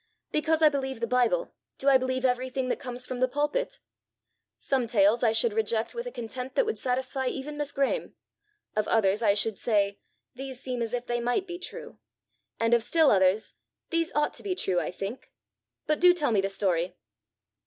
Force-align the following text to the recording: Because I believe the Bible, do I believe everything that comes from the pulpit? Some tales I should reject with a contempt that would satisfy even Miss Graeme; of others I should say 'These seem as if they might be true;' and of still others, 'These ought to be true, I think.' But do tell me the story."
Because 0.31 0.63
I 0.63 0.69
believe 0.69 0.99
the 0.99 1.05
Bible, 1.05 1.53
do 1.77 1.87
I 1.87 1.99
believe 1.99 2.25
everything 2.25 2.69
that 2.69 2.79
comes 2.79 3.05
from 3.05 3.19
the 3.19 3.27
pulpit? 3.27 3.77
Some 4.57 4.87
tales 4.87 5.21
I 5.21 5.31
should 5.31 5.53
reject 5.53 5.93
with 5.93 6.07
a 6.07 6.11
contempt 6.11 6.55
that 6.55 6.65
would 6.65 6.79
satisfy 6.79 7.27
even 7.27 7.55
Miss 7.55 7.71
Graeme; 7.71 8.15
of 8.75 8.87
others 8.87 9.21
I 9.21 9.35
should 9.35 9.59
say 9.59 9.99
'These 10.33 10.59
seem 10.59 10.81
as 10.81 10.95
if 10.95 11.05
they 11.05 11.19
might 11.19 11.45
be 11.45 11.59
true;' 11.59 11.99
and 12.59 12.73
of 12.73 12.81
still 12.83 13.11
others, 13.11 13.53
'These 13.91 14.11
ought 14.15 14.33
to 14.33 14.41
be 14.41 14.55
true, 14.55 14.79
I 14.79 14.89
think.' 14.89 15.31
But 15.85 15.99
do 15.99 16.15
tell 16.15 16.31
me 16.31 16.41
the 16.41 16.49
story." 16.49 16.97